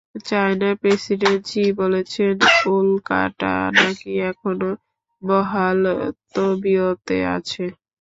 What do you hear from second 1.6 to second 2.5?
বলছেন,